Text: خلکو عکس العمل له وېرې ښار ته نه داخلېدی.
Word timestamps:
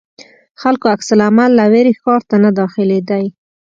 خلکو 0.61 0.85
عکس 0.93 1.07
العمل 1.15 1.51
له 1.59 1.65
وېرې 1.71 1.93
ښار 2.01 2.21
ته 2.29 2.35
نه 2.43 2.49
داخلېدی. 2.59 3.25